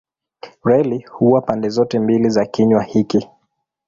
Reli 0.63 1.05
huwa 1.09 1.41
pande 1.41 1.69
zote 1.69 1.99
mbili 1.99 2.29
za 2.29 2.45
kinywa 2.45 2.83
hiki. 2.83 3.29